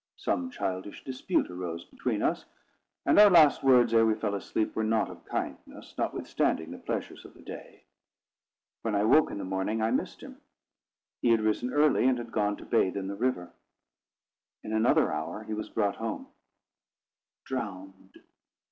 Some 0.17 0.49
childish 0.49 1.03
dispute 1.03 1.51
arose 1.51 1.85
between 1.85 2.23
us; 2.23 2.45
and 3.05 3.19
our 3.19 3.29
last 3.29 3.61
words, 3.61 3.93
ere 3.93 4.03
we 4.03 4.15
fell 4.15 4.33
asleep, 4.33 4.75
were 4.75 4.83
not 4.83 5.11
of 5.11 5.23
kindness, 5.25 5.93
notwithstanding 5.95 6.71
the 6.71 6.79
pleasures 6.79 7.23
of 7.23 7.35
the 7.35 7.43
day. 7.43 7.83
When 8.81 8.95
I 8.95 9.03
woke 9.03 9.29
in 9.29 9.37
the 9.37 9.43
morning, 9.43 9.79
I 9.79 9.91
missed 9.91 10.21
him. 10.21 10.41
He 11.21 11.29
had 11.29 11.41
risen 11.41 11.71
early, 11.71 12.07
and 12.07 12.17
had 12.17 12.31
gone 12.31 12.57
to 12.57 12.65
bathe 12.65 12.97
in 12.97 13.09
the 13.09 13.15
river. 13.15 13.53
In 14.63 14.73
another 14.73 15.11
hour, 15.13 15.43
he 15.43 15.53
was 15.53 15.69
brought 15.69 15.97
home 15.97 16.29
drowned. 17.45 18.19